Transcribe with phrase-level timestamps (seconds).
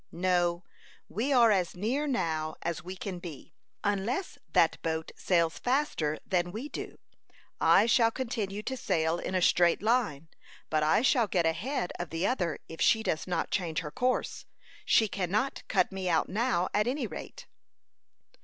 [0.11, 0.63] "No;
[1.09, 3.53] we are as near now as we can be,
[3.83, 6.97] unless that boat sails faster than we do.
[7.59, 10.29] I shall continue to sail in a straight line,
[10.71, 14.47] but I shall get ahead of the other if she does not change her course.
[14.85, 17.45] She cannot cut me out now, at any rate."